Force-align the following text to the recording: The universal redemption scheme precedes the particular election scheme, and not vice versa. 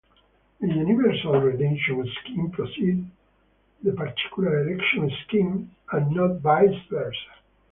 The 0.59 0.65
universal 0.67 1.39
redemption 1.39 2.09
scheme 2.23 2.49
precedes 2.49 3.05
the 3.83 3.91
particular 3.91 4.67
election 4.67 5.11
scheme, 5.27 5.75
and 5.91 6.09
not 6.09 6.39
vice 6.39 6.73
versa. 6.89 7.35